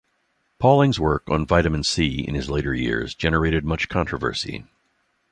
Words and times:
Pauling's 0.57 0.99
work 0.99 1.29
on 1.29 1.45
vitamin 1.45 1.83
C 1.83 2.21
in 2.27 2.33
his 2.33 2.49
later 2.49 2.73
years 2.73 3.13
generated 3.13 3.63
much 3.63 3.87
controversy. 3.87 4.65